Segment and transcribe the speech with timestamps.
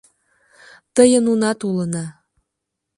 [0.95, 2.05] Тыйын унат улына.